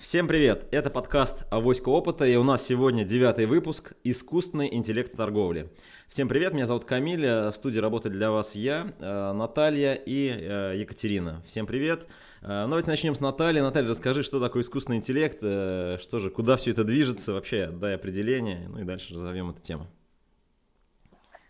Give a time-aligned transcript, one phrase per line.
[0.00, 0.66] Всем привет!
[0.70, 5.70] Это подкаст «Авоська опыта» и у нас сегодня девятый выпуск «Искусственный интеллект в торговле».
[6.08, 10.78] Всем привет, меня зовут Камиль, в студии работает для вас я, э, Наталья и э,
[10.78, 11.42] Екатерина.
[11.46, 12.06] Всем привет!
[12.40, 13.60] Э, ну, давайте начнем с Натальи.
[13.60, 18.68] Наталья, расскажи, что такое искусственный интеллект, что же, куда все это движется, вообще дай определение,
[18.70, 19.86] ну и дальше разовьем эту тему.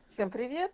[0.09, 0.73] Всем привет!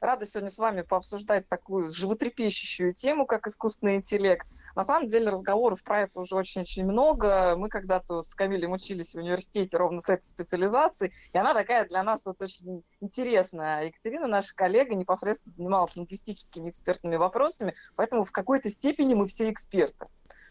[0.00, 5.82] Рада сегодня с вами пообсуждать такую животрепещущую тему, как искусственный интеллект– на самом деле разговоров
[5.82, 7.56] про это уже очень-очень много.
[7.56, 12.02] Мы когда-то с Камилем учились в университете ровно с этой специализацией, и она такая для
[12.02, 13.84] нас вот очень интересная.
[13.84, 20.06] Екатерина, наша коллега, непосредственно занималась лингвистическими экспертными вопросами, поэтому в какой-то степени мы все эксперты.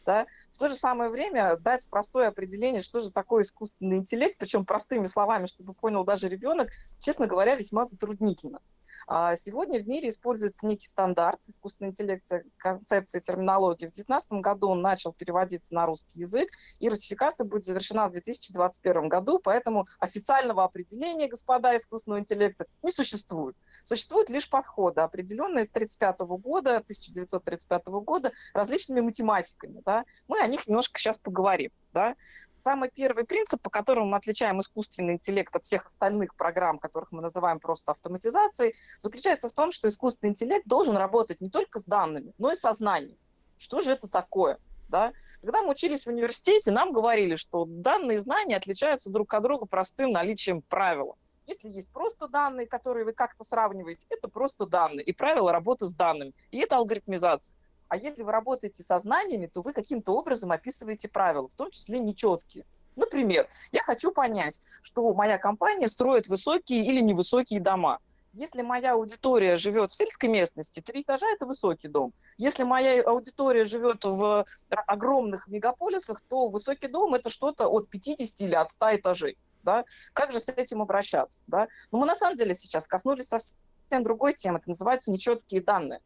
[0.05, 0.25] Да?
[0.51, 5.05] В то же самое время дать простое определение, что же такое искусственный интеллект, причем простыми
[5.05, 8.59] словами, чтобы понял даже ребенок, честно говоря, весьма затруднительно.
[9.07, 13.85] А сегодня в мире используется некий стандарт искусственной интеллекции, концепции, терминологии.
[13.85, 19.07] В 2019 году он начал переводиться на русский язык, и ратификация будет завершена в 2021
[19.09, 23.55] году, поэтому официального определения, господа, искусственного интеллекта не существует.
[23.83, 29.81] Существуют лишь подходы, определенные с 1935 года, 1935 года, различными математиками.
[29.85, 30.05] Да?
[30.27, 31.71] Мы о них немножко сейчас поговорим.
[31.93, 32.15] Да?
[32.57, 37.21] Самый первый принцип, по которому мы отличаем искусственный интеллект от всех остальных программ, которых мы
[37.21, 42.33] называем просто автоматизацией, заключается в том, что искусственный интеллект должен работать не только с данными,
[42.37, 43.17] но и со знанием.
[43.57, 44.57] Что же это такое?
[44.89, 45.11] Да?
[45.41, 50.11] Когда мы учились в университете, нам говорили, что данные знания отличаются друг от друга простым
[50.11, 51.15] наличием правила.
[51.47, 55.95] Если есть просто данные, которые вы как-то сравниваете, это просто данные и правила работы с
[55.95, 56.33] данными.
[56.51, 57.57] И это алгоритмизация.
[57.91, 61.99] А если вы работаете со знаниями, то вы каким-то образом описываете правила, в том числе
[61.99, 62.63] нечеткие.
[62.95, 67.99] Например, я хочу понять, что моя компания строит высокие или невысокие дома.
[68.31, 72.13] Если моя аудитория живет в сельской местности, три этажа– это высокий дом.
[72.37, 78.55] Если моя аудитория живет в огромных мегаполисах, то высокий дом– это что-то от 50 или
[78.55, 79.37] от 100 этажей.
[79.63, 79.83] Да?
[80.13, 81.43] Как же с этим обращаться?
[81.47, 81.67] Да?
[81.91, 83.57] Но мы на самом деле сейчас коснулись совсем
[84.01, 85.99] другой темы, это называется нечеткие данные.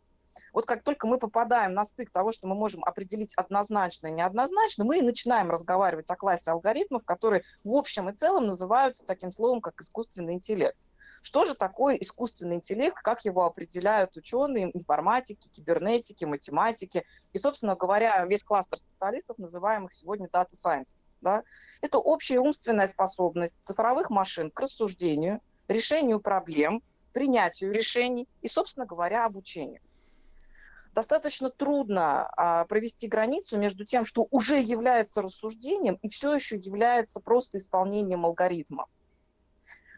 [0.53, 4.85] Вот как только мы попадаем на стык того, что мы можем определить однозначно и неоднозначно,
[4.85, 9.61] мы и начинаем разговаривать о классе алгоритмов, которые в общем и целом называются таким словом,
[9.61, 10.77] как искусственный интеллект.
[11.25, 17.03] Что же такое искусственный интеллект, как его определяют ученые, информатики, кибернетики, математики
[17.33, 21.03] и, собственно говоря, весь кластер специалистов, называемых сегодня data scientists.
[21.21, 21.41] Да?
[21.81, 29.25] Это общая умственная способность цифровых машин к рассуждению, решению проблем, принятию решений и, собственно говоря,
[29.25, 29.81] обучению
[30.95, 37.19] достаточно трудно а, провести границу между тем, что уже является рассуждением и все еще является
[37.19, 38.87] просто исполнением алгоритма.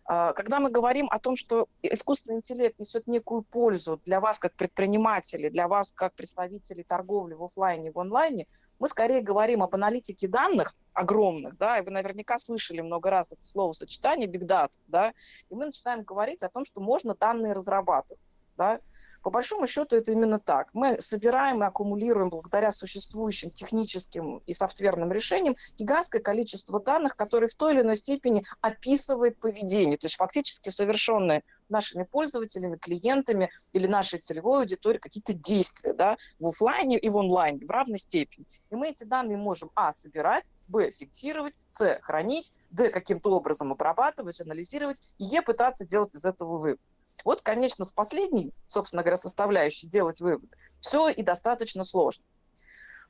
[0.05, 4.53] А, когда мы говорим о том, что искусственный интеллект несет некую пользу для вас как
[4.53, 8.47] предпринимателей, для вас как представителей торговли в офлайне, в онлайне,
[8.79, 13.45] мы скорее говорим об аналитике данных огромных, да, и вы наверняка слышали много раз это
[13.45, 15.13] словосочетание big data, да,
[15.49, 18.79] и мы начинаем говорить о том, что можно данные разрабатывать, да,
[19.27, 20.69] по большому счету это именно так.
[20.71, 27.55] Мы собираем и аккумулируем благодаря существующим техническим и софтверным решениям гигантское количество данных, которые в
[27.55, 34.19] той или иной степени описывает поведение, то есть фактически совершенные нашими пользователями, клиентами или нашей
[34.19, 38.45] целевой аудиторией какие-то действия да, в офлайне и в онлайне в равной степени.
[38.69, 44.39] И мы эти данные можем, а, собирать, б, фиксировать, с, хранить, д, каким-то образом обрабатывать,
[44.39, 46.79] анализировать, и е, пытаться делать из этого вывод.
[47.23, 52.25] Вот, конечно, с последней, собственно говоря, составляющей делать выводы, все и достаточно сложно.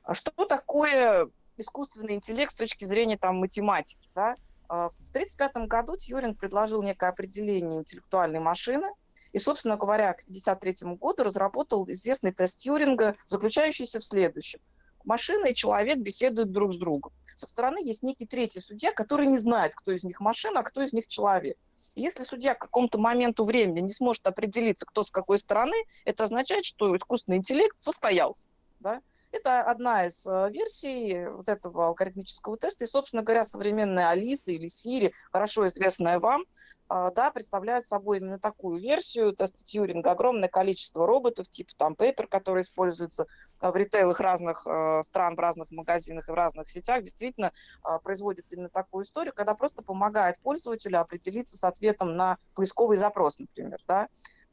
[0.02, 4.08] А что такое искусственный интеллект с точки зрения там, математики?
[4.14, 4.34] Да?
[4.68, 8.88] А, в 1935 году Тьюринг предложил некое определение интеллектуальной машины,
[9.32, 14.60] и, собственно говоря, к 1953 году разработал известный тест Тьюринга, заключающийся в следующем.
[15.08, 17.12] Машина и человек беседуют друг с другом.
[17.34, 20.82] Со стороны есть некий третий судья, который не знает, кто из них машина, а кто
[20.82, 21.56] из них человек.
[21.94, 26.24] И если судья к какому-то моменту времени не сможет определиться, кто с какой стороны, это
[26.24, 28.50] означает, что искусственный интеллект состоялся.
[28.80, 29.00] Да?
[29.32, 32.84] Это одна из э, версий вот этого алгоритмического теста.
[32.84, 36.44] И, собственно говоря, современная Алиса или Сири, хорошо известная вам,
[36.88, 40.10] да, представляют собой именно такую версию теста Тьюринга.
[40.10, 43.26] Огромное количество роботов, типа там Paper, которые используются
[43.60, 47.52] в ритейлах разных э, стран, в разных магазинах и в разных сетях, действительно
[48.02, 53.78] производит именно такую историю, когда просто помогает пользователю определиться с ответом на поисковый запрос, например.
[53.86, 54.08] Да?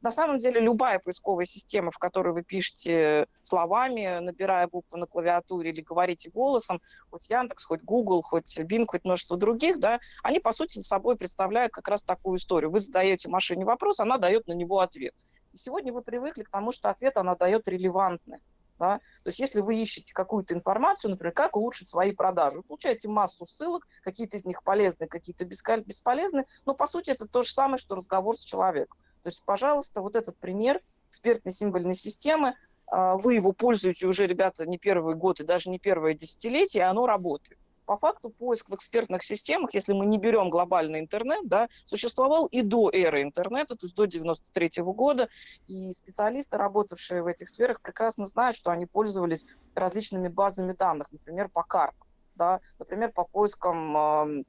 [0.05, 5.71] На самом деле любая поисковая система, в которой вы пишете словами, набирая буквы на клавиатуре
[5.71, 6.79] или говорите голосом,
[7.09, 11.71] хоть Яндекс, хоть Google, хоть Bing, хоть множество других, да, они, по сути, собой представляют
[11.71, 12.69] как раз такую историю.
[12.69, 15.15] Вы задаете машине вопрос, она дает на него ответ.
[15.53, 18.37] И сегодня вы привыкли к тому, что ответ она дает релевантный.
[18.77, 18.99] Да?
[19.23, 23.47] То есть если вы ищете какую-то информацию, например, как улучшить свои продажи, вы получаете массу
[23.47, 27.95] ссылок, какие-то из них полезные, какие-то бесполезные, но по сути это то же самое, что
[27.95, 28.99] разговор с человеком.
[29.25, 30.79] То есть, пожалуйста, вот этот пример
[31.09, 32.53] экспертной символьной системы,
[32.85, 36.85] а, вы его пользуете уже, ребята, не первый год и даже не первое десятилетие, и
[36.85, 37.59] оно работает.
[37.87, 42.61] По факту поиск в экспертных системах, если мы не берем глобальный интернет, да, существовал и
[42.61, 45.27] до эры интернета, то есть до 93 -го года,
[45.65, 51.49] и специалисты, работавшие в этих сферах, прекрасно знают, что они пользовались различными базами данных, например,
[51.49, 54.45] по картам, да, например, по поискам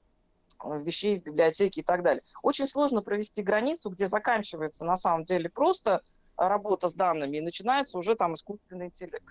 [0.64, 2.22] вещей в библиотеке и так далее.
[2.42, 6.02] Очень сложно провести границу, где заканчивается на самом деле просто
[6.36, 9.24] работа с данными и начинается уже там искусственный интеллект.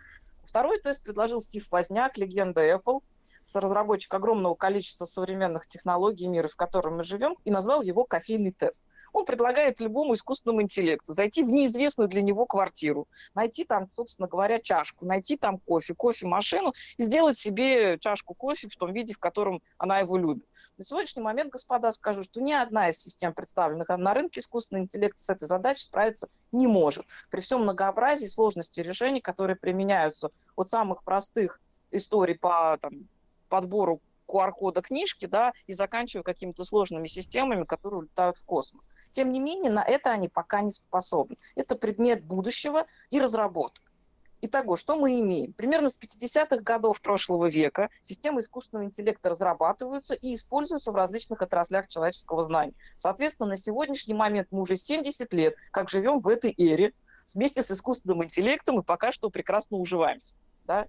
[0.44, 3.02] Второй тест предложил Стив Возняк, легенда Apple–
[3.54, 8.84] разработчик огромного количества современных технологий мира, в котором мы живем, и назвал его кофейный тест.
[9.14, 14.60] Он предлагает любому искусственному интеллекту зайти в неизвестную для него квартиру, найти там, собственно говоря,
[14.60, 19.62] чашку, найти там кофе, кофемашину и сделать себе чашку кофе в том виде, в котором
[19.78, 20.46] она его любит.
[20.78, 25.22] На сегодняшний момент, господа, скажу, что ни одна из систем, представленных на рынке искусственного интеллекта,
[25.22, 27.06] с этой задачей справиться не может.
[27.30, 31.60] При всем многообразии сложности решений, которые применяются от самых простых
[31.92, 33.08] историй по там,
[33.48, 38.90] подбору QR-кода книжки, да, и заканчивая какими-то сложными системами, которые улетают в космос.
[39.12, 41.38] Тем не менее, на это они пока не способны.
[41.56, 43.84] Это предмет будущего и разработок.
[44.42, 45.54] Итого, что мы имеем?
[45.54, 51.88] Примерно с 50-х годов прошлого века системы искусственного интеллекта разрабатываются и используются в различных отраслях
[51.88, 52.74] человеческого знания.
[52.98, 56.94] Соответственно, на сегодняшний момент мы уже 70 лет, как живем в этой эре,
[57.34, 60.36] вместе с искусственным интеллектом и пока что прекрасно уживаемся.
[60.66, 60.86] Да?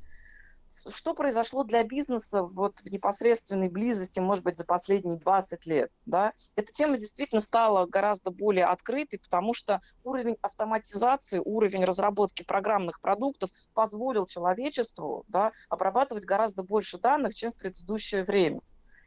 [0.89, 6.33] Что произошло для бизнеса вот в непосредственной близости, может быть, за последние 20 лет, да,
[6.55, 13.51] эта тема действительно стала гораздо более открытой, потому что уровень автоматизации, уровень разработки программных продуктов
[13.75, 18.61] позволил человечеству, да, обрабатывать гораздо больше данных, чем в предыдущее время.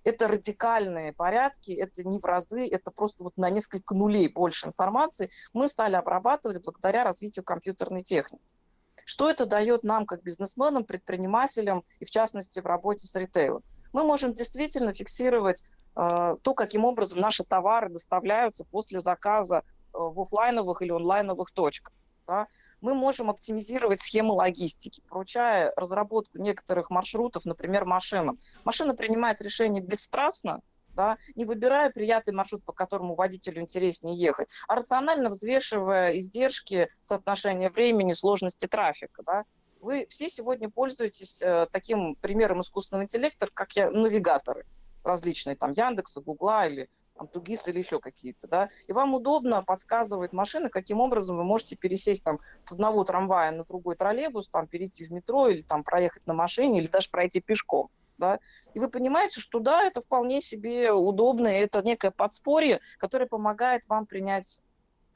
[0.03, 5.29] Это радикальные порядки, это не в разы, это просто вот на несколько нулей больше информации
[5.53, 8.58] мы стали обрабатывать благодаря развитию компьютерной техники.
[9.09, 13.63] Что это дает нам, как бизнесменам, предпринимателям и, в частности, в работе с ритейлом?
[13.91, 15.63] Мы можем действительно фиксировать
[15.95, 19.61] э, то, каким образом наши товары доставляются после заказа э,
[19.93, 21.91] в офлайновых или онлайновых точках.
[22.27, 22.45] Да?
[22.81, 28.37] Мы можем оптимизировать схемы логистики, поручая разработку некоторых маршрутов, например, машинам.
[28.63, 30.61] Машина принимает решение бесстрастно,
[30.99, 37.69] да, не выбирая приятный маршрут, по которому водителю интереснее ехать, а рационально взвешивая издержки, соотношения
[37.69, 39.23] времени, сложности трафика.
[39.25, 39.45] Да.
[39.79, 44.65] Вы все сегодня пользуетесь э, таким примером искусственного интеллекта, как я, навигаторы
[45.05, 50.33] различные, там, Яндекса, Гугла или там, Тугис или еще какие-то, да, и вам удобно подсказывает
[50.33, 55.05] машина, каким образом вы можете пересесть там с одного трамвая на другой троллейбус, там, перейти
[55.05, 58.39] в метро или там проехать на машине или даже пройти пешком да,
[58.73, 64.05] и вы понимаете, что да, это вполне себе удобно, это некое подспорье, которое помогает вам
[64.05, 64.59] принять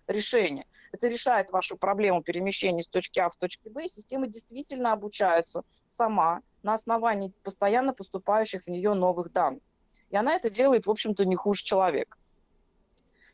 [0.08, 0.66] решение.
[0.92, 5.64] Это решает вашу проблему перемещения с точки А в точке Б, и система действительно обучается
[5.88, 9.64] сама на основании постоянно поступающих в нее новых данных.
[10.10, 12.18] И она это делает, в общем-то, не хуже человека.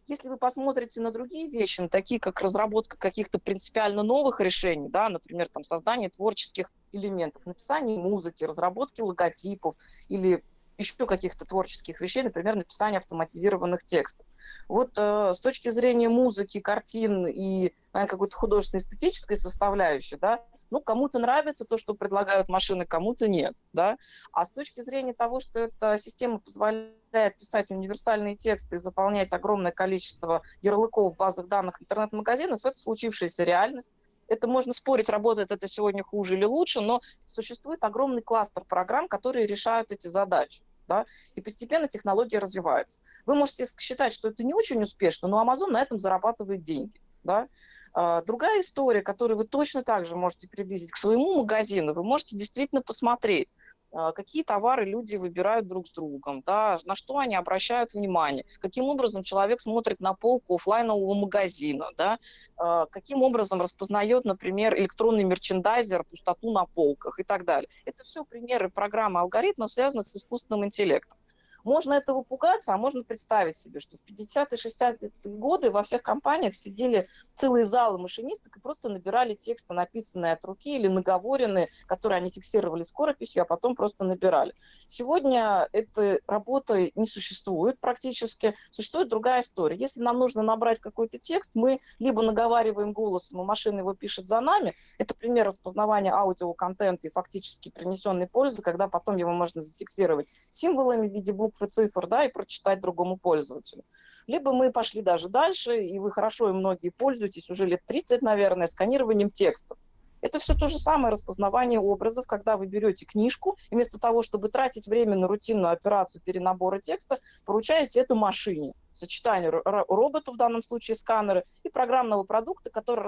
[0.10, 5.08] Если вы посмотрите на другие вещи, на такие как разработка каких-то принципиально новых решений, да,
[5.08, 9.76] например, там, создание творческих элементов, написание музыки, разработки логотипов
[10.08, 10.44] или
[10.80, 14.26] еще каких-то творческих вещей, например, написание автоматизированных текстов.
[14.68, 21.20] Вот э, с точки зрения музыки, картин и какой-то художественной эстетической составляющей, да, ну, кому-то
[21.20, 23.98] нравится то, что предлагают машины, кому-то нет, да.
[24.32, 29.72] А с точки зрения того, что эта система позволяет писать универсальные тексты и заполнять огромное
[29.72, 33.92] количество ярлыков в базах данных интернет-магазинов, это случившаяся реальность.
[34.28, 39.48] Это можно спорить, работает это сегодня хуже или лучше, но существует огромный кластер программ, которые
[39.48, 40.64] решают эти задачи.
[40.88, 41.06] Да?
[41.36, 43.00] И постепенно технология развивается.
[43.26, 47.00] Вы можете считать, что это не очень успешно, но Amazon на этом зарабатывает деньги.
[47.30, 47.48] Да?
[47.94, 52.36] А, другая история, которую вы точно так же можете приблизить к своему магазину, вы можете
[52.36, 53.54] действительно посмотреть,
[53.92, 58.86] а, какие товары люди выбирают друг с другом, да, на что они обращают внимание, каким
[58.86, 62.18] образом человек смотрит на полку офлайнового магазина, да,
[62.58, 67.70] а, каким образом распознает, например, электронный мерчендайзер пустоту на полках и так далее.
[67.86, 71.19] Это все примеры программы алгоритмов, связанных с искусственным интеллектом.
[71.64, 76.56] Можно этого пугаться, а можно представить себе, что в 50-е, 60-е годы во всех компаниях
[76.56, 82.30] сидели целые залы машинисток и просто набирали тексты, написанные от руки или наговоренные, которые они
[82.30, 84.54] фиксировали скорописью, а потом просто набирали.
[84.88, 88.56] Сегодня этой работы не существует практически.
[88.72, 89.76] Существует другая история.
[89.76, 94.40] Если нам нужно набрать какой-то текст, мы либо наговариваем голосом, и машина его пишет за
[94.42, 94.76] нами.
[94.98, 101.14] Это пример распознавания аудиоконтента и фактически принесенной пользы, когда потом его можно зафиксировать символами в
[101.14, 103.84] виде букв и цифр, да, и прочитать другому пользователю.
[104.28, 108.68] Либо мы пошли даже дальше, и вы хорошо и многие пользуетесь уже лет 30, наверное,
[108.68, 109.78] сканированием текстов.
[110.22, 114.50] Это все то же самое распознавание образов, когда вы берете книжку, и вместо того, чтобы
[114.50, 118.74] тратить время на рутинную операцию перенабора текста, поручаете это машине.
[118.94, 123.06] Сочетание робота, в данном случае сканеры, и программного продукта, который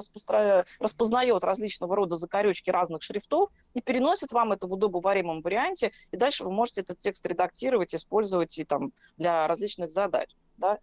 [0.79, 6.45] распознает различного рода закорючки разных шрифтов и переносит вам это в удобоваримом варианте, и дальше
[6.45, 10.29] вы можете этот текст редактировать, использовать и, там, для различных задач.
[10.57, 10.77] Да?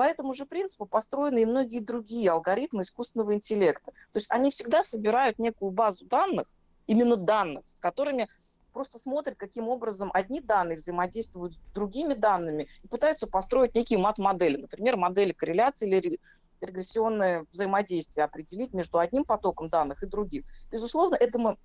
[0.00, 3.92] По этому же принципу построены и многие другие алгоритмы искусственного интеллекта.
[4.12, 6.46] То есть они всегда собирают некую базу данных,
[6.86, 8.26] именно данных, с которыми
[8.72, 14.56] просто смотрят, каким образом одни данные взаимодействуют с другими данными и пытаются построить некие мат-модели,
[14.56, 16.18] например, модели корреляции или
[16.62, 20.46] регрессионное взаимодействие определить между одним потоком данных и другим.
[20.70, 21.58] Безусловно, этому,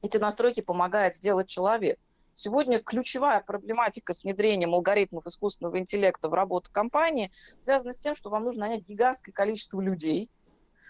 [0.00, 1.98] эти настройки помогает сделать человек.
[2.34, 8.28] Сегодня ключевая проблематика с внедрением алгоритмов искусственного интеллекта в работу компании связана с тем, что
[8.28, 10.28] вам нужно нанять гигантское количество людей,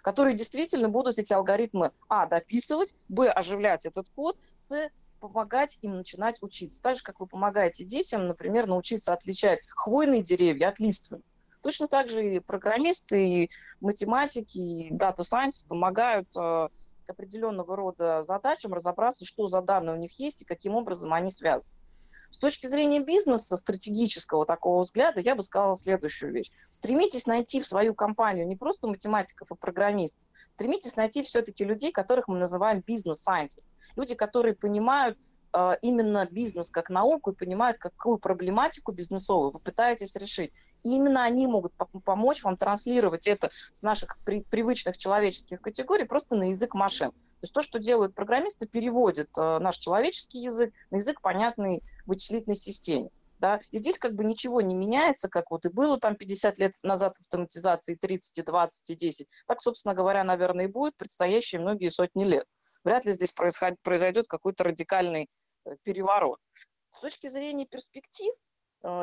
[0.02, 6.38] которые действительно будут эти алгоритмы, а, дописывать, б, оживлять этот код, с, помогать им начинать
[6.40, 6.82] учиться.
[6.82, 11.22] Так же, как вы помогаете детям, например, научиться отличать хвойные деревья от лиственных.
[11.62, 16.68] Точно так же и программисты, и математики, и дата-сайентисты помогают э,
[17.04, 21.30] к определенного рода задачам разобраться, что за данные у них есть и каким образом они
[21.30, 21.76] связаны.
[22.34, 26.50] С точки зрения бизнеса, стратегического такого взгляда, я бы сказала следующую вещь.
[26.72, 32.26] Стремитесь найти в свою компанию не просто математиков и программистов, стремитесь найти все-таки людей, которых
[32.26, 33.70] мы называем бизнес-сайентист.
[33.94, 35.16] Люди, которые понимают
[35.52, 40.52] э, именно бизнес как науку и понимают, какую проблематику бизнесовую вы пытаетесь решить.
[40.84, 41.72] И именно они могут
[42.04, 47.10] помочь вам транслировать это с наших при привычных человеческих категорий просто на язык машин.
[47.10, 52.56] То есть то, что делают программисты, переводят э, наш человеческий язык на язык, понятный вычислительной
[52.56, 53.10] системе.
[53.38, 53.60] Да?
[53.70, 57.16] И здесь как бы ничего не меняется, как вот и было там 50 лет назад
[57.18, 59.28] автоматизации, 30, и 20, и 10.
[59.46, 62.46] Так, собственно говоря, наверное, и будет предстоящие многие сотни лет.
[62.84, 63.74] Вряд ли здесь происход...
[63.82, 65.28] произойдет какой-то радикальный
[65.64, 66.38] э, переворот.
[66.90, 68.32] С точки зрения перспектив,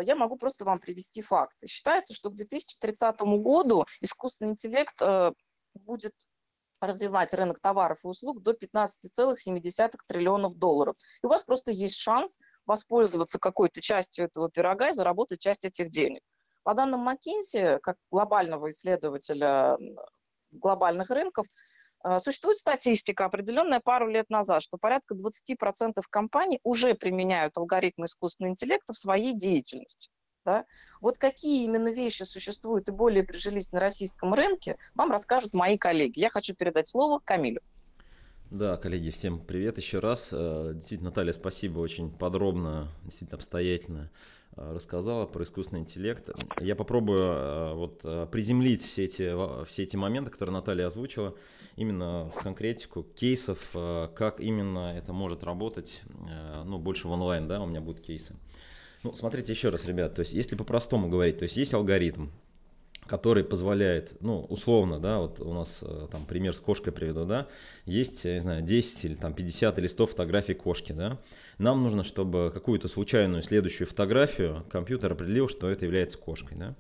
[0.02, 1.68] я могу просто вам привести факты.
[1.68, 5.32] Считается, что к 2030 году искусственный интеллект э,
[5.74, 6.14] будет
[6.80, 10.96] развивать рынок товаров и услуг до 15,7 триллионов долларов.
[11.24, 15.90] И у вас просто есть шанс воспользоваться какой-то частью этого пирога и заработать часть этих
[15.90, 16.22] денег.
[16.64, 19.78] По данным McKinsey, как глобального исследователя
[20.52, 21.50] глобальных рынков, э,
[22.20, 28.94] Существует статистика, определенная пару лет назад, что порядка 20% компаний уже применяют алгоритмы искусственного интеллекта
[28.94, 30.10] в своей деятельности.
[30.44, 30.66] Да?
[31.02, 36.20] Вот какие именно вещи существуют и более прижились на российском рынке, вам расскажут мои коллеги.
[36.20, 37.62] Я хочу передать слово Камилю.
[38.50, 40.30] Да, коллеги, всем привет еще раз.
[40.34, 44.12] Э, действительно, Наталья, спасибо, очень подробно, действительно обстоятельно
[44.56, 46.30] рассказала про искусственный интеллект.
[46.60, 51.36] Я попробую э, вот приземлить все эти, все эти моменты, которые Наталья озвучила,
[51.76, 56.02] именно в конкретику кейсов, как именно это может работать,
[56.66, 58.36] ну, больше в онлайн, да, у меня будут кейсы.
[59.04, 62.28] Ну, смотрите еще раз, ребят, то есть если по-простому говорить, то есть есть алгоритм,
[63.08, 67.48] который позволяет, ну, условно, да, вот у нас э, там пример с кошкой приведу, да,
[67.86, 71.20] есть, я не знаю, 10 или там 50 или 100 фотографий кошки, да,
[71.62, 76.76] нам нужно, чтобы какую-то случайную следующую фотографию компьютер определил, что это является кошкой, да.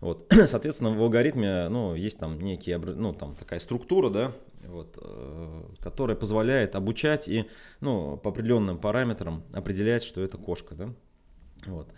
[0.00, 4.32] Вот, соответственно, в алгоритме, ну, есть там некие, ну, там такая структура, да,
[4.66, 7.46] вот, э, которая позволяет обучать и,
[7.80, 10.88] ну, по определенным параметрам определять, что это кошка, да.
[11.66, 11.88] Вот.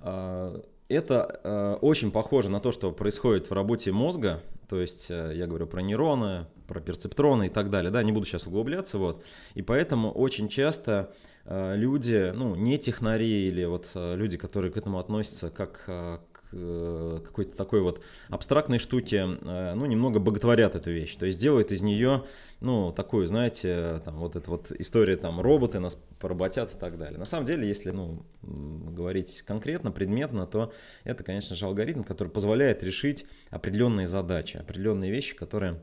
[0.00, 5.32] А, это э, очень похоже на то, что происходит в работе мозга, то есть э,
[5.36, 9.22] я говорю про нейроны, про перцептроны и так далее, да, не буду сейчас углубляться, вот,
[9.54, 14.76] и поэтому очень часто э, люди, ну, не технари или вот э, люди, которые к
[14.76, 16.18] этому относятся как э,
[16.52, 21.14] Э, какой-то такой вот абстрактной штуки, э, ну, немного боготворят эту вещь.
[21.14, 22.24] То есть делают из нее,
[22.60, 27.18] ну, такую, знаете, там, вот эта вот история, там, роботы нас поработят и так далее.
[27.18, 30.72] На самом деле, если, ну, говорить конкретно, предметно, то
[31.04, 35.80] это, конечно же, алгоритм, который позволяет решить определенные задачи, определенные вещи, которые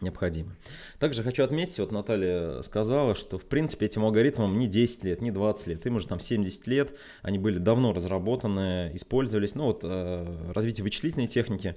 [0.00, 0.56] необходимы.
[0.98, 5.30] Также хочу отметить, вот Наталья сказала, что в принципе этим алгоритмам не 10 лет, не
[5.30, 10.52] 20 лет, им уже там 70 лет, они были давно разработаны, использовались, ну вот э,
[10.52, 11.76] развитие вычислительной техники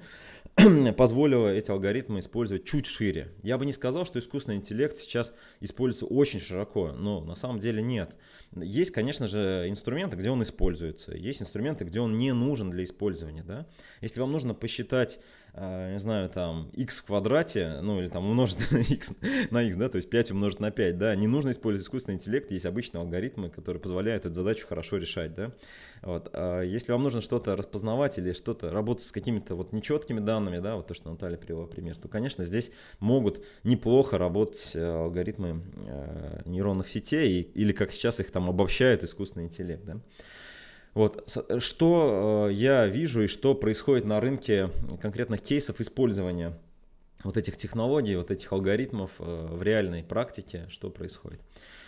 [0.98, 3.30] позволило эти алгоритмы использовать чуть шире.
[3.44, 7.82] Я бы не сказал, что искусственный интеллект сейчас используется очень широко, но на самом деле
[7.84, 8.16] нет.
[8.56, 13.44] Есть, конечно же, инструменты, где он используется, есть инструменты, где он не нужен для использования.
[13.44, 13.68] Да?
[14.02, 15.20] Если вам нужно посчитать
[15.60, 19.16] не знаю, там, x в квадрате, ну, или там умножить на x,
[19.50, 22.52] на x, да, то есть 5 умножить на 5, да, не нужно использовать искусственный интеллект,
[22.52, 25.52] есть обычные алгоритмы, которые позволяют эту задачу хорошо решать, да.
[26.04, 26.30] Вот.
[26.34, 30.76] А если вам нужно что-то распознавать или что-то, работать с какими-то вот нечеткими данными, да,
[30.76, 36.42] вот то, что Наталья привела пример, то, конечно, здесь могут неплохо работать э, алгоритмы э,
[36.46, 39.98] нейронных сетей, или как сейчас их там обобщает искусственный интеллект, да.
[40.98, 46.58] Вот, что э, я вижу и что происходит на рынке конкретных кейсов использования
[47.24, 51.40] вот этих технологий, вот этих алгоритмов э, в реальной практике, что происходит.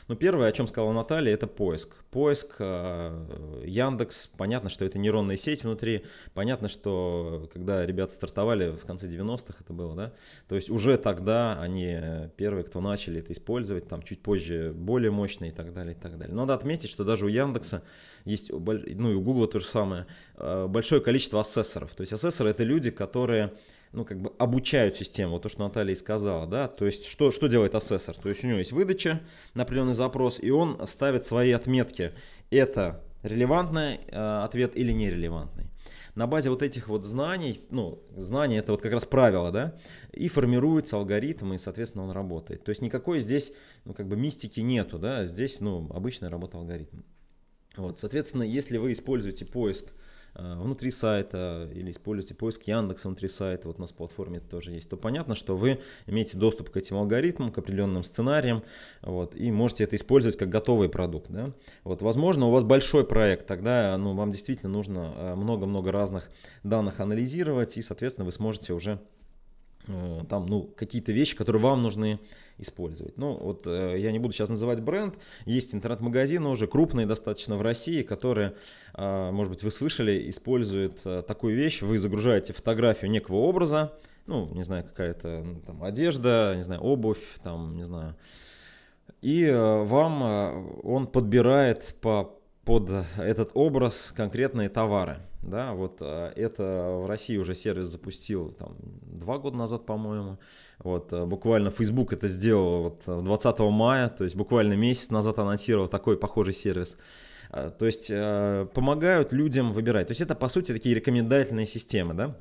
[0.09, 1.89] Ну, первое, о чем сказала Наталья, это поиск.
[2.09, 8.85] Поиск, э, Яндекс, понятно, что это нейронная сеть внутри, понятно, что когда ребята стартовали в
[8.87, 10.13] конце 90-х это было, да,
[10.47, 15.51] то есть уже тогда они первые, кто начали это использовать, там чуть позже более мощные
[15.51, 16.35] и так далее, и так далее.
[16.35, 17.83] Надо отметить, что даже у Яндекса
[18.25, 21.93] есть, ну и у Гугла то же самое, э, большое количество ассессоров.
[21.93, 23.53] То есть ассессоры это люди, которые
[23.91, 27.31] ну, как бы обучают систему, вот то, что Наталья и сказала, да, то есть что,
[27.31, 28.15] что делает ассессор?
[28.15, 29.22] То есть у него есть выдача
[29.53, 32.13] на определенный запрос, и он ставит свои отметки.
[32.51, 35.69] Это релевантный э, ответ или нерелевантный.
[36.15, 39.75] На базе вот этих вот знаний, ну, знания это вот как раз правило, да,
[40.12, 42.63] и формируется алгоритм, и, соответственно, он работает.
[42.63, 43.53] То есть никакой здесь,
[43.86, 47.03] ну, как бы мистики нету, да, здесь, ну, обычная работа алгоритма.
[47.77, 49.93] Вот, соответственно, если вы используете поиск
[50.58, 54.72] внутри сайта или используете поиск Яндекса внутри сайта, вот у нас в платформе это тоже
[54.72, 58.63] есть, то понятно, что вы имеете доступ к этим алгоритмам, к определенным сценариям,
[59.01, 61.29] вот, и можете это использовать как готовый продукт.
[61.29, 61.51] Да?
[61.84, 66.29] Вот, возможно, у вас большой проект, тогда ну, вам действительно нужно э, много-много разных
[66.63, 69.18] данных анализировать, и, соответственно, вы сможете уже э,
[69.86, 72.19] там, ну, какие-то вещи, которые вам нужны,
[72.59, 73.17] использовать.
[73.17, 75.15] Ну, вот э, я не буду сейчас называть бренд.
[75.45, 78.55] Есть интернет-магазины уже крупные достаточно в России, которые,
[78.95, 81.81] э, может быть, вы слышали, используют э, такую вещь.
[81.81, 83.93] Вы загружаете фотографию некого образа,
[84.27, 88.15] ну, не знаю, какая-то там одежда, не знаю, обувь, там, не знаю.
[89.21, 92.38] И э, вам э, он подбирает по
[92.69, 95.17] под этот образ конкретные товары.
[95.41, 100.37] Да, вот э, это в России уже сервис запустил там, два года назад, по-моему.
[100.77, 105.87] Вот, э, буквально Facebook это сделал вот 20 мая, то есть буквально месяц назад анонсировал
[105.87, 107.00] такой похожий сервис.
[107.51, 108.09] Э, то есть
[108.75, 110.05] помогают людям выбирать.
[110.05, 112.35] То есть это по сути такие рекомендательные системы, да?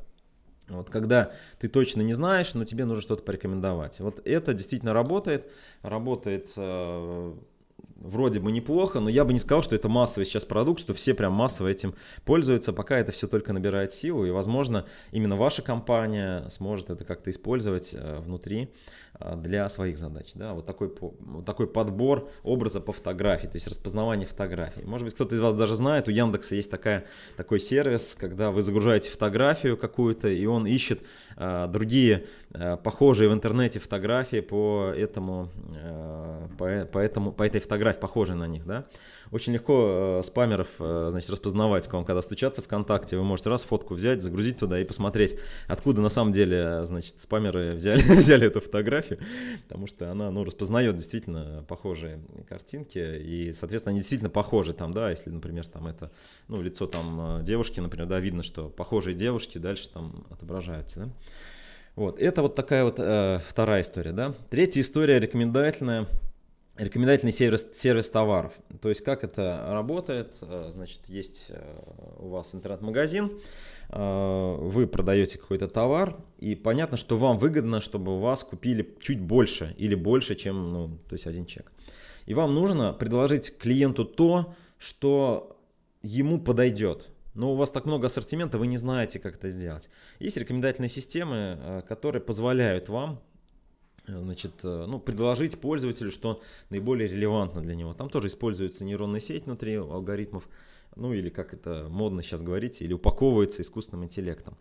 [0.69, 3.99] Вот когда ты точно не знаешь, но тебе нужно что-то порекомендовать.
[4.01, 5.51] Вот это действительно работает.
[5.81, 6.51] Работает
[8.09, 11.15] вроде бы неплохо, но я бы не сказал, что это массовый сейчас продукт, что все
[11.15, 16.49] прям массово этим пользуются, пока это все только набирает силу, и, возможно, именно ваша компания
[16.49, 18.73] сможет это как-то использовать э, внутри
[19.15, 20.33] а, для своих задач.
[20.35, 20.55] Да?
[20.55, 24.83] Вот, такой, вот такой подбор образа по фотографии, то есть распознавание фотографий.
[24.85, 27.05] Может быть, кто-то из вас даже знает, у Яндекса есть такая,
[27.37, 31.01] такой сервис, когда вы загружаете фотографию какую-то, и он ищет
[31.39, 38.01] другие а, похожие в интернете фотографии по этому, а, по, по, этому, по этой фотографии,
[38.01, 38.67] похожие на них.
[38.67, 38.87] Да?
[39.31, 43.17] Очень легко э, спамеров э, значит, распознавать к вам, когда стучаться ВКонтакте.
[43.17, 45.37] Вы можете раз фотку взять, загрузить туда и посмотреть,
[45.67, 49.19] откуда на самом деле значит, спамеры взяли, взяли эту фотографию,
[49.63, 55.11] потому что она ну, распознает действительно похожие картинки, и, соответственно, они действительно похожи там, да,
[55.11, 56.11] если, например, там это,
[56.49, 61.09] ну, лицо там э, девушки, например, да, видно, что похожие девушки дальше там отображаются, да.
[61.97, 64.33] Вот, это вот такая вот э, вторая история, да.
[64.51, 66.07] Третья история рекомендательная–
[66.79, 68.53] рекомендательный сервис, сервис товаров.
[68.81, 70.35] То есть как это работает?
[70.41, 71.81] Э, значит, есть э,
[72.19, 73.33] у вас интернет-магазин,
[73.91, 79.21] э, вы продаете какой-то товар, и понятно, что вам выгодно, чтобы у вас купили чуть
[79.21, 81.73] больше или больше, чем ну, то есть один чек.
[82.27, 85.59] И вам нужно предложить клиенту то, что
[86.03, 87.09] ему подойдет.
[87.35, 89.89] Но у вас так много ассортимента, вы не знаете, как это сделать.
[90.19, 93.21] Есть рекомендательные системы, которые позволяют вам
[94.09, 96.41] значит, э, ну, предложить пользователю, что
[96.71, 97.95] наиболее релевантно для него.
[97.95, 100.49] Там тоже используется нейронная сеть внутри алгоритмов,
[100.97, 104.57] ну или как это модно сейчас говорить, или упаковывается искусственным интеллектом.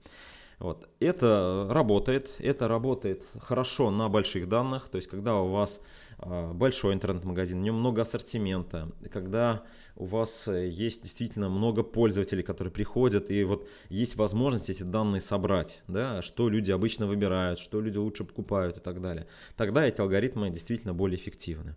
[0.60, 0.90] Вот.
[1.00, 5.80] Это работает, это работает хорошо на больших данных, то есть когда у вас
[6.18, 9.64] а, большой интернет-магазин, в нем много ассортимента, когда
[9.96, 15.22] у вас э, есть действительно много пользователей, которые приходят, и вот есть возможность эти данные
[15.22, 20.02] собрать, да, что люди обычно выбирают, что люди лучше покупают и так далее, тогда эти
[20.02, 21.76] алгоритмы действительно более эффективны.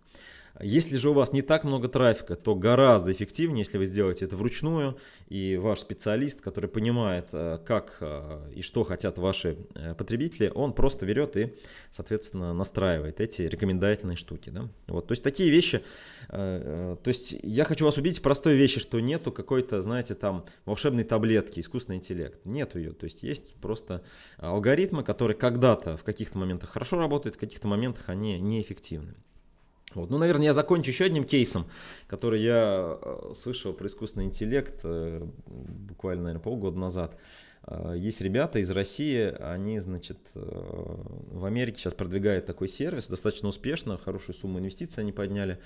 [0.59, 4.35] Если же у вас не так много трафика, то гораздо эффективнее, если вы сделаете это
[4.35, 10.51] вручную, и ваш специалист, который понимает, э, как э, и что хотят ваши э, потребители,
[10.53, 11.53] он просто берет и,
[11.91, 14.49] соответственно, настраивает эти рекомендательные штуки.
[14.49, 14.69] Да?
[14.87, 15.81] Вот, то есть такие вещи,
[16.27, 21.03] то есть я хочу вас убедить в простой вещи, что нету какой-то, знаете, там волшебной
[21.03, 22.45] таблетки, искусственный интеллект.
[22.45, 22.91] Нету ее.
[22.93, 24.03] То есть есть просто
[24.37, 29.15] алгоритмы, которые когда-то в каких-то моментах хорошо работают, в каких-то моментах они неэффективны.
[29.93, 30.09] Вот.
[30.09, 31.65] Ну, наверное, я закончу еще одним кейсом,
[32.07, 37.17] который я э, слышал про искусственный интеллект э, буквально, наверное, полгода назад.
[37.67, 43.97] Э, есть ребята из России, они, значит, в Америке сейчас продвигают такой сервис, достаточно успешно,
[43.97, 45.59] хорошую сумму инвестиций они подняли.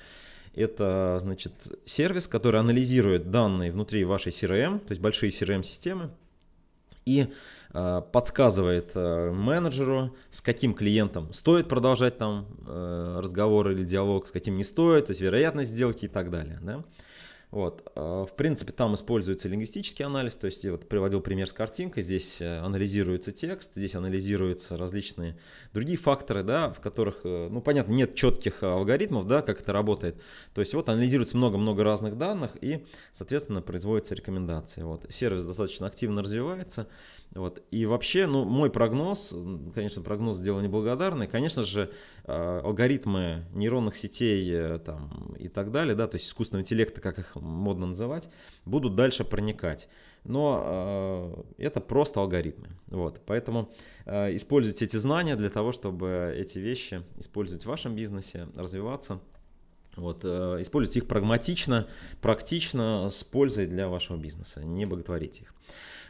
[0.56, 1.52] Это, значит,
[1.86, 6.12] сервис, который анализирует данные внутри вашей CRM, то есть большие CRM-системы,
[7.06, 7.28] и
[7.74, 14.32] э, подсказывает э, менеджеру, с каким клиентом стоит продолжать там э, разговор или диалог, с
[14.32, 16.60] каким не стоит, то есть вероятность сделки и так далее.
[16.62, 16.84] Да?
[17.52, 17.92] Вот.
[17.96, 22.04] А, в принципе, там используется лингвистический анализ, то есть я вот приводил пример с картинкой,
[22.04, 25.38] здесь э, анализируется текст, здесь анализируются различные
[25.74, 30.22] другие факторы, да, в которых, э, ну, понятно, нет четких алгоритмов, да, как это работает.
[30.54, 34.82] То есть вот анализируется много-много разных данных и, соответственно, производятся рекомендации.
[34.82, 35.06] Вот.
[35.10, 36.88] Сервис достаточно активно развивается.
[37.36, 37.62] Вот.
[37.70, 39.34] И вообще, ну, мой прогноз,
[39.74, 41.92] конечно, прогноз дело неблагодарный, конечно же,
[42.24, 47.20] а, алгоритмы нейронных сетей э, там, и так далее, да, то есть искусственного интеллекта, как
[47.20, 48.30] их модно называть,
[48.64, 49.90] будут дальше проникать.
[50.24, 52.70] Но э, это просто алгоритмы.
[52.88, 53.20] Вот.
[53.26, 53.70] Поэтому
[54.06, 59.20] э, используйте эти знания для того, чтобы эти вещи использовать в вашем бизнесе, развиваться.
[59.98, 61.88] Вот, э, используйте их прагматично,
[62.22, 64.64] практично, с пользой для вашего бизнеса.
[64.64, 65.54] Не боготворите их.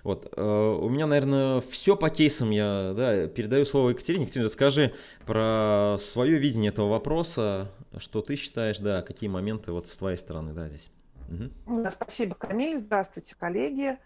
[0.05, 0.31] Вот.
[0.37, 2.51] Э, у меня, наверное, все по кейсам.
[2.51, 4.25] Я да, передаю слово Екатерине.
[4.25, 4.93] Екатерина, расскажи
[5.25, 10.53] про свое видение этого вопроса, что ты считаешь, да, какие моменты вот с твоей стороны,
[10.53, 10.91] да, здесь.
[11.27, 11.89] Угу.
[11.89, 12.77] Спасибо, Камиль.
[12.77, 13.97] Здравствуйте, коллеги.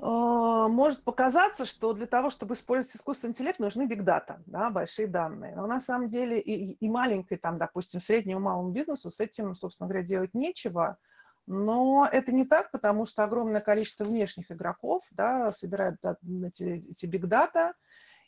[0.00, 5.54] Э, может показаться, что для того, чтобы использовать искусственный интеллект, нужны бигдата, да, большие данные.
[5.54, 9.88] Но на самом деле и, и маленькой, там, допустим, среднему малому бизнесу с этим, собственно
[9.88, 10.98] говоря, делать нечего.
[11.46, 15.96] Но это не так, потому что огромное количество внешних игроков да, собирают
[16.42, 17.74] эти, эти бигдата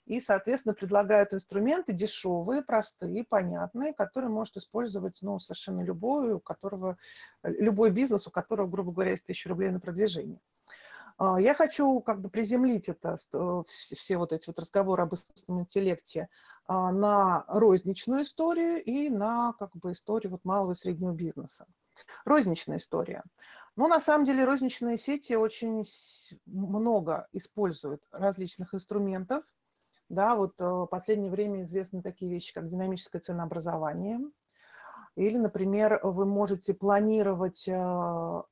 [0.05, 6.98] и, соответственно, предлагают инструменты дешевые, простые, понятные, которые может использовать ну, совершенно любой, у которого,
[7.42, 10.40] любой бизнес, у которого, грубо говоря, есть тысяча рублей на продвижение.
[11.18, 13.16] А, я хочу как бы приземлить это,
[13.66, 16.29] все вот эти вот разговоры об искусственном интеллекте
[16.66, 21.66] а, на розничную историю и на как бы историю вот малого и среднего бизнеса.
[22.25, 23.23] Розничная история.
[23.77, 25.85] Но на самом деле розничные сети очень
[26.47, 29.45] много используют различных инструментов.
[30.09, 34.21] Да, вот э, в последнее время известны такие вещи, как динамическое ценообразование.
[35.17, 38.43] Или, например, вы можете планировать, э,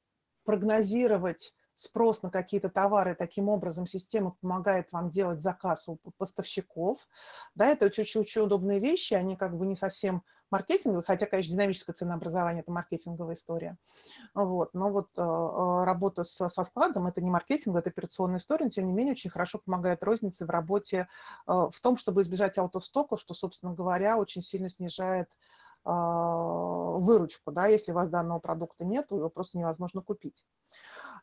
[0.45, 7.07] прогнозировать спрос на какие-то товары, таким образом система помогает вам делать заказ у поставщиков.
[7.55, 10.23] Да, это очень-очень удобные вещи, они как бы не совсем
[10.55, 13.77] маркетинговые, хотя, конечно, динамическое ценообразование– это маркетинговая история.
[14.35, 14.73] Вот.
[14.73, 18.71] Но вот э, э, работа со, со складом– это не маркетинг, это операционная история, но,
[18.71, 21.09] тем не менее, очень хорошо помогает рознице в работе,
[21.49, 25.29] э, в том, чтобы избежать аутостоков, что, собственно говоря, очень сильно снижает
[25.87, 30.43] выручку, да, если у вас данного продукта нет, его просто невозможно купить.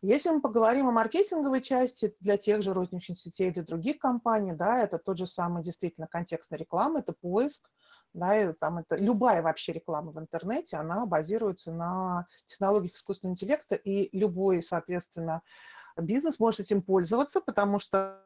[0.04, 4.78] Если мы поговорим о маркетинговой части для тех же розничных сетей, для других компаний, да,
[4.78, 7.72] это тот же самый действительно контекстная реклама, это поиск,
[8.14, 13.76] да, и там это любая вообще реклама в интернете, она базируется на технологиях искусственного интеллекта,
[13.76, 15.42] и любой, соответственно,
[15.98, 18.22] бизнес может этим пользоваться, потому что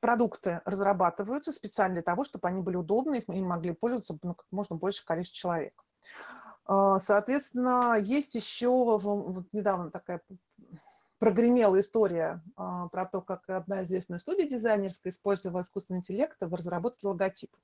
[0.00, 4.76] продукты разрабатываются специально для того, чтобы они были удобны, их могли пользоваться ну, как можно
[4.76, 5.84] больше количество человек.
[6.64, 10.22] А, соответственно, есть еще вот недавно такая
[11.18, 17.06] прогремела история а, про то, как одна известная студия дизайнерская использовала искусственный интеллект в разработке
[17.06, 17.60] логотипов.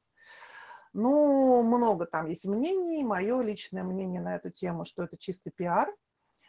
[0.96, 3.04] Ну, много там есть мнений.
[3.04, 5.94] Мое личное мнение на эту тему, что это чистый пиар.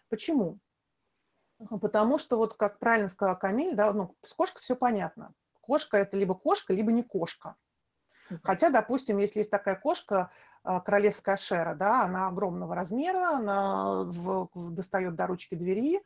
[0.09, 0.59] Почему?
[1.81, 5.33] Потому что, вот как правильно сказала Камиль, да, ну, с кошкой все понятно
[5.67, 7.55] кошка это либо кошка, либо не кошка.
[8.43, 10.31] Хотя, допустим, если есть такая кошка,
[10.63, 16.01] а, королевская шера, да, она огромного размера, она в, достает до ручки двери,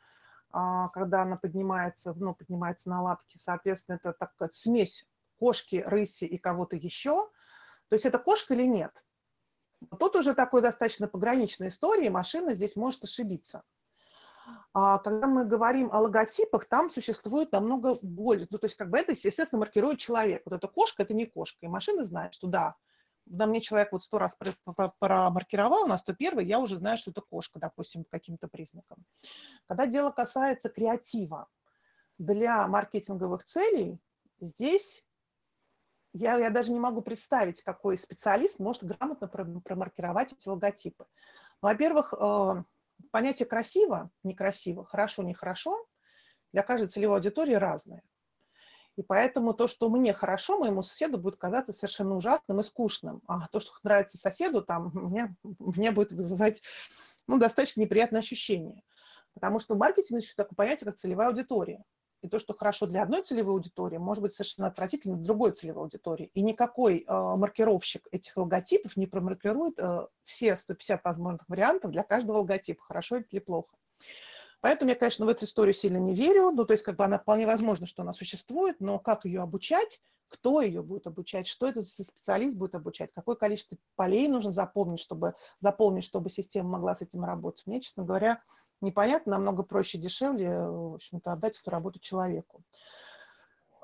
[0.52, 5.08] а, когда она поднимается, ну, поднимается на лапки, соответственно, это такая смесь
[5.40, 7.30] кошки, рыси и кого-то еще.
[7.92, 8.94] То есть это кошка или нет?
[10.00, 13.64] Тут уже такой достаточно пограничной истории, машина здесь может ошибиться.
[14.74, 18.98] А когда мы говорим о логотипах, там существует намного более, ну, то есть как бы
[18.98, 20.42] это, естественно, маркирует человек.
[20.46, 22.76] Вот эта кошка– это не кошка, и машина знает, что да,
[23.26, 24.38] на мне человек вот сто раз
[25.00, 29.04] промаркировал, на 101 я уже знаю, что это кошка, допустим, каким-то признакам.
[29.68, 31.50] Когда дело касается креатива,
[32.18, 34.00] для маркетинговых целей
[34.40, 35.06] здесь
[36.14, 41.06] я, я даже не могу представить, какой специалист может грамотно промаркировать эти логотипы.
[41.62, 42.64] Во-первых, э,
[43.12, 45.86] понятие красиво, некрасиво, хорошо, нехорошо
[46.52, 48.04] для каждой целевой аудитории разное.
[48.98, 53.22] И поэтому то, что мне хорошо, моему соседу будет казаться совершенно ужасным и скучным.
[53.26, 56.62] А то, что нравится соседу, там, мне, мне будет вызывать
[57.26, 58.84] ну, достаточно неприятное ощущение.
[59.34, 61.84] Потому что в маркетинге еще такое понятие, как целевая аудитория.
[62.22, 65.84] И то, что хорошо для одной целевой аудитории, может быть совершенно отвратительно для другой целевой
[65.84, 66.30] аудитории.
[66.34, 72.38] И никакой э, маркировщик этих логотипов не промаркирует э, все 150 возможных вариантов для каждого
[72.38, 73.76] логотипа, хорошо это или плохо.
[74.62, 76.52] Поэтому я, конечно, в эту историю сильно не верю.
[76.52, 80.00] Ну, то есть, как бы она вполне возможно, что она существует, но как ее обучать,
[80.30, 85.00] кто ее будет обучать, что это за специалист будет обучать, какое количество полей нужно заполнить,
[85.00, 87.66] чтобы, заполнить, чтобы система могла с этим работать.
[87.66, 88.42] Мне, честно говоря,
[88.80, 92.64] непонятно, намного проще, дешевле, в общем-то, отдать эту работу человеку.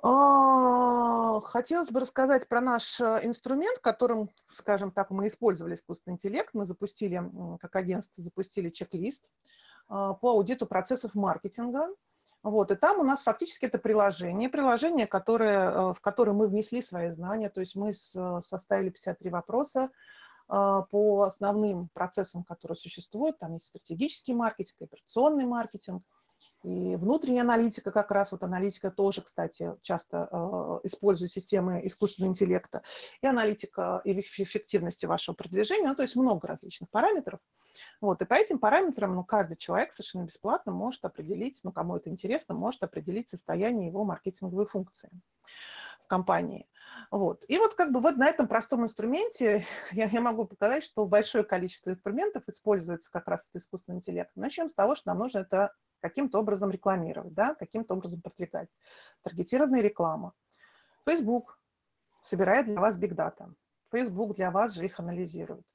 [0.03, 6.51] А, хотелось бы рассказать про наш э, инструмент, которым, скажем так, мы использовали искусственный интеллект.
[6.53, 7.21] Мы запустили,
[7.59, 9.29] как агентство, запустили чек-лист
[9.87, 11.87] по аудиту процессов маркетинга.
[12.43, 16.81] Вот, и там у нас фактически это приложение, приложение, которое, э, в которое мы внесли
[16.81, 19.89] свои знания, то есть мы составили 53 вопроса
[20.49, 23.39] а, по основным процессам, которые существуют.
[23.39, 26.03] Там есть стратегический маркетинг, операционный маркетинг–
[26.63, 32.81] и внутренняя аналитика, как раз вот аналитика тоже, кстати, часто э, использует системы искусственного интеллекта,
[33.21, 37.39] и аналитика эффективности вашего продвижения, ну, то есть много различных параметров.
[38.01, 42.09] Вот, и по этим параметрам ну, каждый человек совершенно бесплатно может определить, ну, кому это
[42.09, 45.09] интересно, может определить состояние его маркетинговой функции
[46.03, 46.67] в компании.
[47.11, 47.43] Вот.
[47.47, 51.43] И вот как бы вот на этом простом инструменте я, я могу показать, что большое
[51.43, 54.31] количество инструментов используется как раз этот искусственный интеллект.
[54.35, 58.69] Начнем с того, что нам нужно это каким-то образом рекламировать, да, каким-то образом продвигать.
[59.23, 60.33] Таргетированная реклама.
[61.05, 61.59] Facebook
[62.21, 63.53] собирает для вас big data.
[63.91, 65.65] Facebook для вас же их анализирует.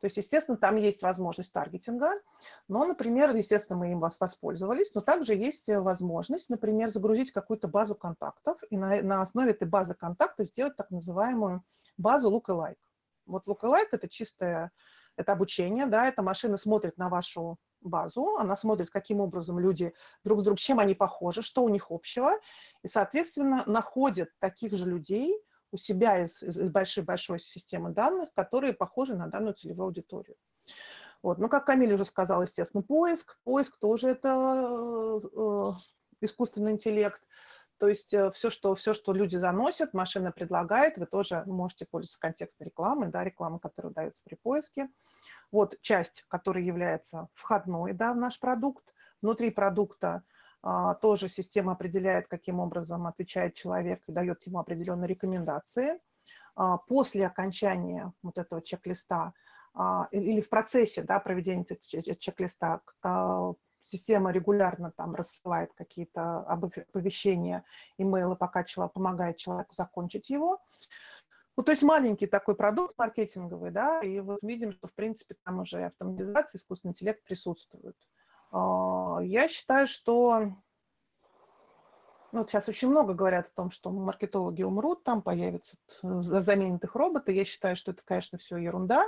[0.00, 2.20] То есть, естественно, там есть возможность таргетинга,
[2.68, 7.94] но, например, естественно, мы им вас воспользовались, но также есть возможность, например, загрузить какую-то базу
[7.94, 11.64] контактов и на, на основе этой базы контактов сделать так называемую
[11.96, 12.76] базу lookalike.
[13.24, 14.72] Вот lookalike– это чистое
[15.16, 20.40] это обучение, да, эта машина смотрит на вашу базу, она смотрит, каким образом люди друг
[20.40, 22.32] с другом, чем они похожи, что у них общего,
[22.82, 25.36] и, соответственно, находит таких же людей
[25.72, 30.36] у себя из, из большой-большой системы данных, которые похожи на данную целевую аудиторию.
[31.22, 31.38] Вот.
[31.38, 33.38] Ну, как Камиль уже сказал, естественно, поиск.
[33.44, 35.72] Поиск тоже это э,
[36.20, 37.20] искусственный интеллект.
[37.82, 42.20] То есть э, все что, все, что люди заносят, машина предлагает, вы тоже можете пользоваться
[42.20, 44.88] контекстной рекламой, да, рекламой, которая дается при поиске.
[45.50, 48.84] Вот часть, которая является входной да, в наш продукт.
[49.20, 50.22] Внутри продукта
[50.62, 55.98] а, тоже система определяет, каким образом отвечает человек и дает ему определенные рекомендации.
[56.54, 59.32] А, после окончания вот этого чек-листа
[59.74, 61.66] а, или в процессе да, проведения
[62.16, 67.64] чек-листа а, система регулярно там рассылает какие-то оповещения,
[67.98, 70.60] имейлы, пока человек помогает человеку закончить его.
[71.56, 75.60] Ну, то есть маленький такой продукт маркетинговый, да, и вот видим, что, в принципе, там
[75.60, 77.96] уже автоматизация, искусственный интеллект присутствует.
[78.52, 80.54] А, я считаю, что
[82.32, 87.32] ну, сейчас очень много говорят о том, что маркетологи умрут, там появятся, заменят их роботы.
[87.32, 89.06] Я считаю, что это, конечно, все ерунда.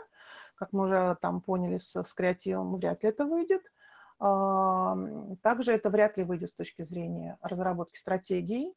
[0.57, 3.73] Как мы уже там поняли с, с креативом, вряд ли это выйдет.
[4.19, 4.97] А,
[5.43, 8.75] также это вряд ли выйдет с точки зрения разработки стратегий.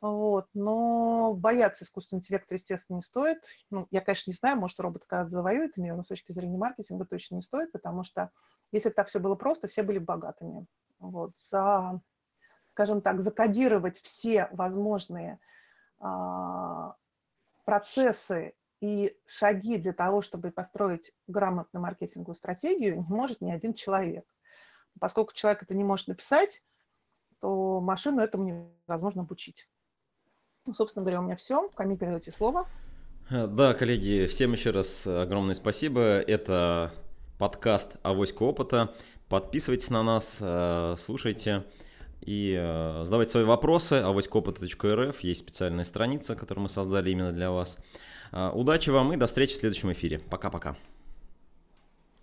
[0.00, 0.46] Вот.
[0.54, 3.38] Но бояться искусственного интеллекта, естественно, не стоит.
[3.70, 7.04] Ну, я, конечно, не знаю, может, робот когда завоюет мир, но с точки зрения маркетинга
[7.04, 8.30] точно не стоит, потому что
[8.72, 10.66] если бы так все было просто, все были богатыми.
[10.98, 11.36] Вот.
[11.36, 12.00] За,
[12.72, 15.38] скажем так, закодировать все возможные
[15.98, 16.94] а,
[17.64, 24.24] процессы и шаги для того, чтобы построить грамотную маркетинговую стратегию, не может ни один человек.
[24.98, 26.62] Поскольку человек это не может написать,
[27.40, 29.68] то машину этому невозможно обучить.
[30.66, 31.68] Ну, собственно говоря, у меня все.
[31.70, 32.66] Камиль, передайте слово.
[33.30, 36.00] Да, коллеги, всем еще раз огромное спасибо.
[36.00, 36.92] Это
[37.38, 38.94] подкаст «Авоська опыта».
[39.30, 41.64] Подписывайтесь на нас, э, слушайте
[42.20, 43.94] и э, задавайте свои вопросы.
[43.94, 47.78] авоськаопыта.рф есть специальная страница, которую мы создали именно для вас.
[48.32, 50.18] Э, удачи вам и до встречи в следующем эфире.
[50.18, 50.76] Пока-пока.